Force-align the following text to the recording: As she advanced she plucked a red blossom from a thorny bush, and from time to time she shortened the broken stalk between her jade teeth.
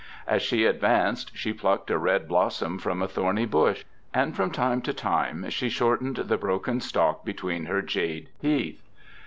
As 0.25 0.41
she 0.41 0.65
advanced 0.65 1.29
she 1.37 1.53
plucked 1.53 1.91
a 1.91 1.97
red 1.99 2.27
blossom 2.27 2.79
from 2.79 3.03
a 3.03 3.07
thorny 3.07 3.45
bush, 3.45 3.83
and 4.15 4.35
from 4.35 4.49
time 4.49 4.81
to 4.81 4.93
time 4.95 5.47
she 5.51 5.69
shortened 5.69 6.15
the 6.17 6.39
broken 6.39 6.81
stalk 6.81 7.23
between 7.23 7.65
her 7.65 7.83
jade 7.83 8.29
teeth. 8.41 8.81